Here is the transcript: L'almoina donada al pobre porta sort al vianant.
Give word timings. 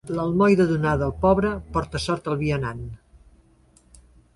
L'almoina 0.19 0.65
donada 0.71 1.05
al 1.09 1.13
pobre 1.27 1.53
porta 1.77 2.03
sort 2.07 2.33
al 2.33 2.41
vianant. 2.43 2.85